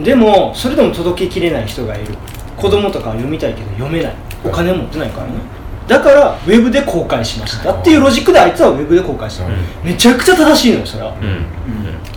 [0.03, 2.15] でもそれでも届けきれない人がいる。
[2.57, 4.15] 子供とかは読みたいけど読めない。
[4.43, 5.33] お金持ってないからね
[5.89, 9.53] だからウェブで公開しましたっていうロジックであいつはウェブで公開した、うん。
[9.83, 11.45] めちゃくちゃ正しいのよそれは、うん。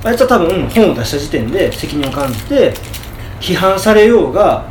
[0.06, 2.74] あいつは多分本を出した時点で責任を感じて
[3.40, 4.66] 批判されようが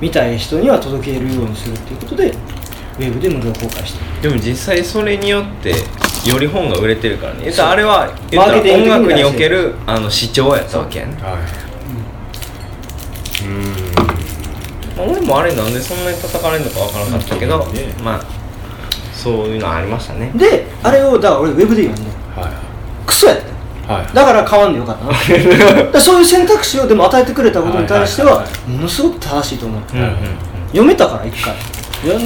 [0.00, 5.74] 見たい人には届けるようにするっていうことでウェブで無料公開してるでも実際それによって
[6.30, 7.44] より本が売れてるからね。
[7.44, 11.14] 言ったらあれは言ったら音楽におけるあの視聴やったわけやね。
[11.20, 11.34] はい。
[13.44, 13.94] うん。
[14.96, 17.74] まあ俺もあれなんでそんなに叩かれるのかわからなかったけど、うん。
[17.74, 18.43] ねまあ
[19.24, 20.30] そういうのありましたね。
[20.34, 22.50] であれをだから俺ウェブで読んでは
[23.06, 23.38] クソやっ
[23.86, 25.12] たはいだから買わんでよかったな
[25.76, 30.14] だからそういう選択肢をでも与えてくれたことに対してははいはいはものすごく正しいと思ううんうんうん。
[30.68, 31.54] 読めたから一回。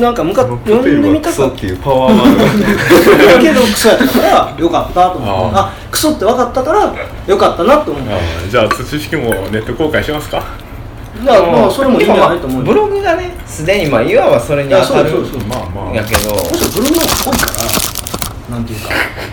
[0.00, 1.56] なんかむか読んでみたかった。
[1.56, 3.38] ていうパワーワードが。
[3.40, 6.92] けどクソやったからよかったと思ってああクソって分かったから
[7.28, 10.42] よかったなと思ってじゃあ土式もネット公開しますか？
[11.24, 15.94] まあまあそれもいいんじゃないと思うブログがねすでにまあいわばそれに当たるいやそうそうそうまあまあ。
[15.94, 16.34] やけど。
[16.34, 17.46] むしろブログの方が濃いか
[18.50, 18.88] らなんていうか。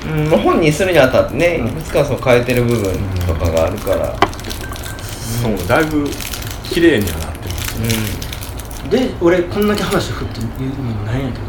[0.06, 2.93] うんまあ本にするにあたってねいくつかその変えてる部分
[3.28, 4.15] とかがあるから。
[5.41, 6.10] そうだいぶ
[6.63, 8.89] 綺麗にはなってます。
[8.89, 11.45] で俺こんだけ話振って言うのもないんやけど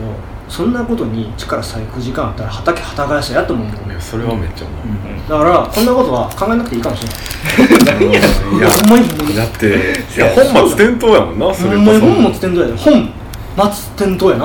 [0.48, 4.78] そんなことに力割く時間あったら畑耕せやと思ういやそれはめっちゃ思う、
[5.28, 7.18] だからこんなことは考えなくていいかもしれない。
[8.58, 9.34] いやほんまにほんまに。
[9.36, 12.74] だっていや本末転倒やもんなそれこそ本末転倒やで。
[12.76, 13.12] 本
[13.56, 14.44] 末転倒やな。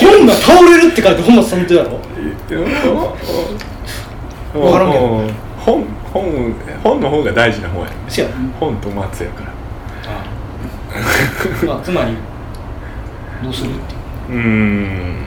[0.00, 1.98] 本が倒れるって書いて本末転倒やろ？
[4.60, 5.04] わからんけど。
[5.04, 5.30] うん
[5.60, 8.28] 本本本の方が大事な方やせや。
[8.58, 9.50] 本と松やから。
[11.66, 12.16] まあつまり
[13.42, 13.94] どうするって
[14.30, 14.32] う。
[14.32, 15.24] ーん。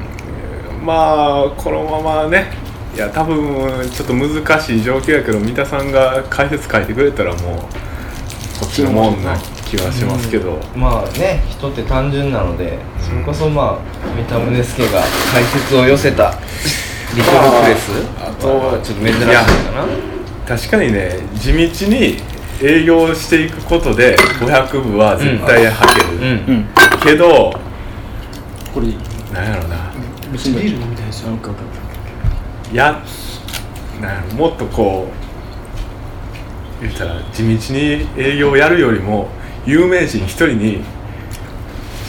[0.83, 2.51] まあこのままね。
[2.95, 7.67] いや多分ちょっと難しい状況やけど三田さんが解説書いてくれたらもうこ
[8.67, 16.35] っちのもんな気はしますけど、まあね人って単純なのでそれこそまあ三田宗介が解説を寄せた
[17.15, 17.91] リトルプレス。
[18.19, 19.31] あとはちょっと珍しいか
[19.71, 19.87] な。
[20.47, 22.17] 確かにね地道に
[22.61, 26.59] 営業していくことで500部は絶対履ける、うん。
[26.59, 26.67] ん。
[27.03, 27.53] けど
[28.73, 28.97] これいい。
[29.33, 29.91] なんやろな。
[30.31, 31.31] 別にビール飲みたいですよ。
[31.31, 31.51] なんか
[32.73, 33.03] や
[34.01, 35.07] なんやろもっとこ
[36.81, 39.29] う言ったら地道に営業をやるよりも
[39.65, 40.81] 有名人一人に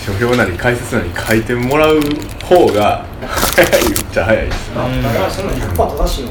[0.04, 2.00] 書評なり解説なり書いてもらう
[2.42, 3.04] 方が
[3.54, 6.24] 早いっちゃ早いですだからその100%正しい。
[6.24, 6.30] よ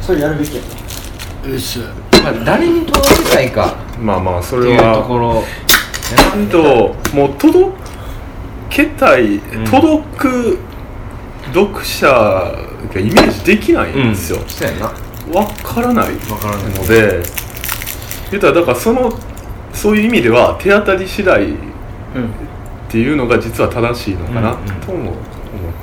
[0.00, 0.62] それやるべきや
[1.52, 1.78] よし
[2.22, 3.74] まあ誰に届けたいか。
[4.00, 5.44] まあまあそっていうところ。
[6.34, 7.83] なんともう届
[8.74, 9.40] けたい、ん。
[9.70, 10.58] 届く
[11.52, 14.92] 読者がイメージできないんですよ、そうやな。
[15.32, 16.64] わからないわからない。
[16.70, 17.22] ので
[18.30, 19.12] 言ったらだからその
[19.72, 21.46] そういう意味では手当たり次第っ
[22.16, 22.30] うん。
[22.88, 24.80] ていうのが実は正しいのかなうんうん。
[24.80, 25.14] とも思っ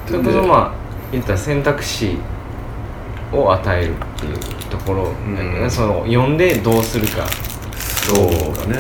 [0.06, 0.72] てて、こそまあ
[1.12, 2.18] 言ったら選択肢
[3.34, 4.38] を与えるっていう
[4.70, 5.70] ところ、ん。
[5.70, 7.26] その読んでどうするか。
[7.78, 8.78] そうだね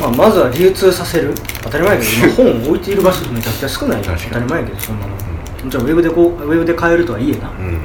[0.00, 1.34] まあ、まずは流通させる。
[1.62, 3.98] 当たり前やけど 今本を置いている場所めちゃくちゃ少ない。
[3.98, 5.12] よ当たり前やけどそんなの。
[5.12, 7.50] もちろんウェブでこうウェブで買えるとはいえな。
[7.58, 7.78] うん。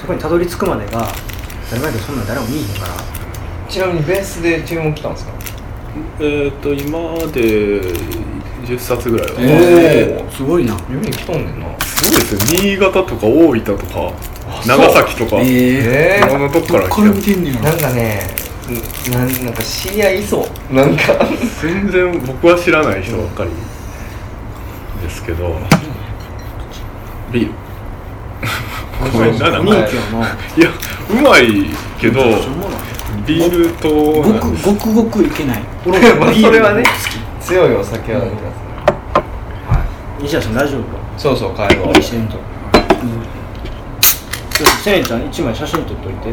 [0.00, 1.08] そこにたどり着くまでが
[1.64, 2.94] 当たり前やけどそんなん誰も見えへんから。
[3.68, 5.32] ちなみにベースで注文来たんですか？
[6.20, 6.98] えっ、と今
[7.32, 7.40] で
[8.66, 10.72] 10冊ぐらいは、えすごいな。
[10.74, 11.66] 読み来とんねんな。
[11.80, 14.12] そうですよ新潟とか大分とか
[14.66, 18.43] 長崎とか、ええいろんなとこから来ててんねなんかねん
[19.12, 20.74] なんなんか知り合いいそう。
[20.74, 21.02] なんか。
[21.60, 23.50] 全然僕は知らない人ばっかり
[25.02, 25.56] ですけど。
[27.32, 27.52] ビール。
[29.12, 29.82] ごめんななんいや
[31.10, 31.66] うまい
[31.98, 32.22] けど
[33.26, 35.62] ビールとごくごくごくいけない。
[35.86, 36.84] 俺 まあそれはね
[37.40, 38.50] 強いお酒は飲みますね
[40.20, 40.88] 西田さん大丈夫か？
[41.18, 42.26] そうそう帰ろう無理してん。
[42.28, 42.36] と
[44.54, 46.28] ちょっとせんちゃん一枚写真撮っといて。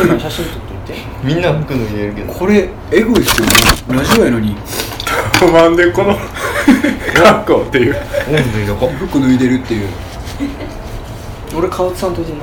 [0.00, 0.54] 一枚写真撮っ
[0.86, 1.02] といて。
[1.22, 2.32] みんな服脱げるけど。
[2.32, 3.52] これエゴいっすよね
[3.98, 4.56] ラジオやのに。
[5.52, 6.16] なんでこの
[7.14, 7.96] 格好っていう。
[8.28, 9.88] 温度いどこ服脱いでるっていう。
[11.56, 12.38] 俺顔つさんといてな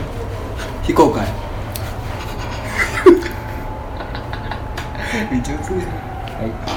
[0.84, 1.26] 非公開。
[5.32, 5.76] めっちゃ熱い。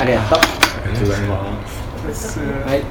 [0.01, 0.43] ありがとうあ
[0.87, 1.47] りがとうございま
[2.15, 2.39] す。
[2.39, 2.83] はい。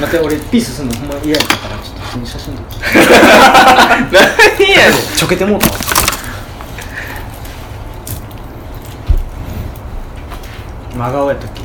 [0.00, 2.74] 待って俺ピースすんのほんま嫌やったからちょっと普通に写真撮って。
[4.58, 5.16] 何やねん。
[5.16, 5.72] ちょけてもうたわ
[10.94, 11.60] 真顔やったっけ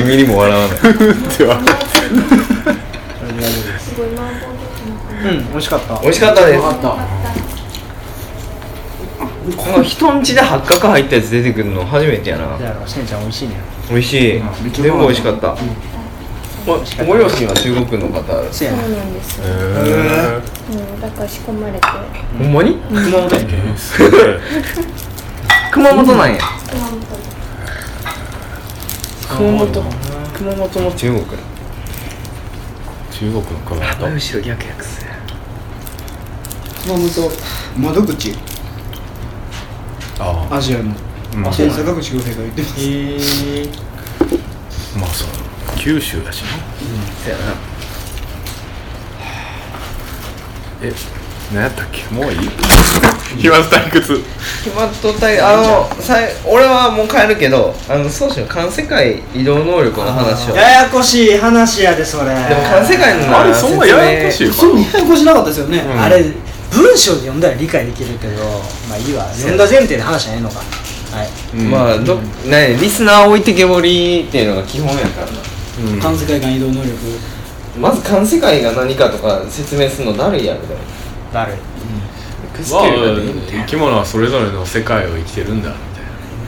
[0.00, 0.78] ？1ミリも笑わない。
[1.38, 1.58] では。
[5.18, 6.00] うん美味しかった。
[6.00, 6.62] 美味しかったです。
[6.62, 6.96] かった。
[9.56, 12.56] この人んちで八角入ったやつ出てくるの初めてやな。
[12.58, 13.54] じゃあせんちゃん美味しいね。
[13.90, 14.42] 美味しい。
[14.72, 15.56] 全部美味しかった。
[16.66, 18.22] ごご両親は中国の方。
[18.22, 19.48] そうそうやななんですよ、へ
[20.54, 21.86] えうん、だから仕込まれて。
[21.86, 22.76] ほんまに？
[22.90, 23.38] 熊本や。
[25.72, 26.38] 熊本なんや。
[26.70, 26.96] 熊本。
[29.28, 29.84] 熊本
[30.36, 31.24] 熊本も中国
[33.10, 34.14] 中国の熊本。
[34.14, 35.06] 後ろ逆逆す
[36.84, 37.30] 熊本。
[37.78, 38.34] 窓口。
[40.18, 40.92] あアジアの。
[41.34, 42.82] あ、まあ、天坂口洋平が言ってますへ
[43.62, 43.68] え。
[44.98, 45.28] まあそう。
[45.78, 46.48] 九州だしね
[47.24, 47.54] そうやな
[50.82, 50.92] え
[51.52, 52.04] 何やったっけ？
[52.14, 52.50] もういい？
[53.38, 54.22] 暇退屈。
[54.64, 60.46] 決まっとったあのさい俺はもう帰るけどあの宗師の環世界移動能力の話を。
[60.48, 62.34] でもややこしい話やでそれ。
[62.34, 66.00] 環世界のあれそんなややこしいかそんなややこしなかったですよね、うん。
[66.00, 66.22] あれ
[66.70, 68.44] 文章で読んだら理解できるけど
[68.88, 69.24] まあいいわ。
[69.32, 70.58] 読んだ前提で話しないのか。
[70.58, 71.56] はい。
[71.56, 71.70] うん。
[71.70, 75.38] まあどねリスナー置いてけぼりっていうのが基本やからな。
[75.92, 76.00] うん。
[76.00, 76.92] 環世界間移動能力
[77.76, 80.80] まず環世界が何かとか説明するのだるいやろでも。
[81.32, 81.56] だるい。
[82.72, 82.82] まあ
[83.50, 86.04] 生き物はそれぞれの世界を生きてるんだみたい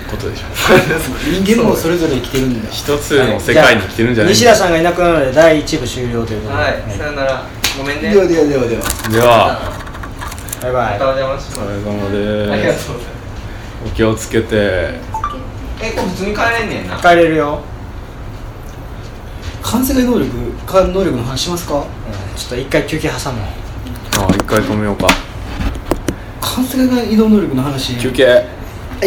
[0.07, 0.45] なことでしょ。
[1.45, 2.69] 人間もそれぞれ生きてるんだ。
[2.71, 4.33] 一つの世界に生きてるんじゃない。
[4.33, 6.63] 西田さんがいなくなるので第1部終了ということで。
[6.63, 7.43] はいさよなら。
[7.79, 8.11] ごめんね。
[8.13, 8.83] ではではではでは。
[9.13, 9.61] では。
[10.63, 10.93] バイバイ。
[10.95, 11.71] またお邪魔しおます。
[11.71, 13.21] 疲れ様ありがですとうございます。
[13.87, 14.47] お気をつけて。
[15.83, 16.97] えこれ普通に帰れんねんな。
[16.97, 17.61] 帰れるよ、
[19.63, 20.27] 環世界能力
[20.67, 21.77] 変わる能力の話しますか？
[21.77, 21.85] うん。
[22.37, 23.45] ちょっと一回休憩挟もう。
[24.19, 25.07] あ一回止めようか。
[26.41, 27.99] 環世界間移動能力の話。
[27.99, 28.47] 休憩